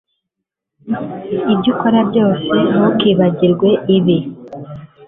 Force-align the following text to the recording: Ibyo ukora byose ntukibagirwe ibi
Ibyo 1.53 1.69
ukora 1.73 1.99
byose 2.09 2.53
ntukibagirwe 2.75 3.69
ibi 3.97 4.17